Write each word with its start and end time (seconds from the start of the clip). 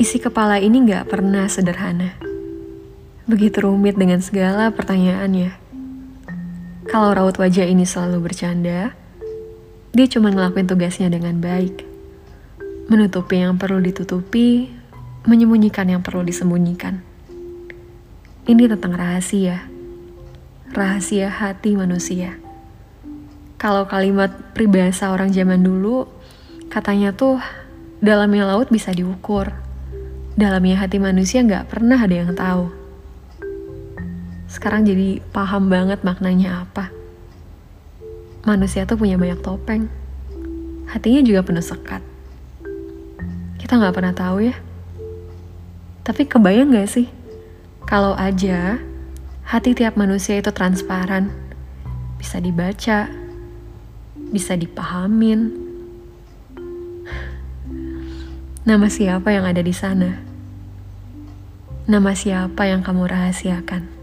Isi 0.00 0.16
kepala 0.16 0.56
ini 0.56 0.88
gak 0.88 1.12
pernah 1.12 1.44
sederhana. 1.44 2.16
Begitu 3.28 3.68
rumit 3.68 4.00
dengan 4.00 4.24
segala 4.24 4.72
pertanyaannya. 4.72 5.52
Kalau 6.88 7.12
raut 7.12 7.36
wajah 7.36 7.68
ini 7.68 7.84
selalu 7.84 8.24
bercanda, 8.24 8.96
dia 9.92 10.06
cuma 10.08 10.32
ngelakuin 10.32 10.64
tugasnya 10.64 11.12
dengan 11.12 11.36
baik. 11.36 11.84
Menutupi 12.88 13.44
yang 13.44 13.60
perlu 13.60 13.76
ditutupi, 13.84 14.72
menyembunyikan 15.28 15.84
yang 15.84 16.00
perlu 16.00 16.24
disembunyikan. 16.24 17.04
Ini 18.48 18.72
tentang 18.72 18.96
rahasia. 18.96 19.68
Rahasia 20.72 21.28
hati 21.28 21.76
manusia. 21.76 22.40
Kalau 23.60 23.84
kalimat 23.84 24.32
pribahasa 24.56 25.12
orang 25.12 25.28
zaman 25.28 25.60
dulu, 25.60 26.08
katanya 26.72 27.12
tuh 27.12 27.36
dalamnya 28.00 28.48
laut 28.48 28.72
bisa 28.72 28.96
diukur. 28.96 29.68
Dalamnya 30.40 30.80
hati 30.80 30.96
manusia 30.96 31.44
nggak 31.44 31.68
pernah 31.68 32.00
ada 32.00 32.16
yang 32.16 32.32
tahu. 32.32 32.72
Sekarang 34.48 34.88
jadi 34.88 35.20
paham 35.36 35.68
banget 35.68 36.00
maknanya 36.00 36.64
apa. 36.64 36.88
Manusia 38.48 38.88
tuh 38.88 38.96
punya 38.96 39.20
banyak 39.20 39.36
topeng. 39.44 39.92
Hatinya 40.88 41.20
juga 41.20 41.44
penuh 41.44 41.60
sekat. 41.60 42.00
Kita 43.60 43.76
nggak 43.76 43.92
pernah 43.92 44.16
tahu 44.16 44.48
ya. 44.48 44.56
Tapi 46.08 46.24
kebayang 46.24 46.72
gak 46.72 46.88
sih? 46.88 47.12
Kalau 47.84 48.16
aja 48.16 48.80
hati 49.44 49.76
tiap 49.76 50.00
manusia 50.00 50.40
itu 50.40 50.48
transparan, 50.56 51.28
bisa 52.16 52.40
dibaca, 52.40 53.12
bisa 54.32 54.56
dipahamin. 54.56 55.52
Nama 58.64 58.88
siapa 58.88 59.36
yang 59.36 59.44
ada 59.44 59.60
di 59.60 59.76
sana? 59.76 60.29
Nama 61.90 62.14
siapa 62.14 62.70
yang 62.70 62.86
kamu 62.86 63.10
rahasiakan? 63.10 63.99